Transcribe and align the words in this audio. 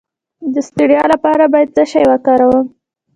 د 0.53 0.55
ستړیا 0.67 1.03
لپاره 1.13 1.43
باید 1.53 1.69
څه 1.75 1.83
شی 1.91 2.03
وکاروم؟ 2.11 2.65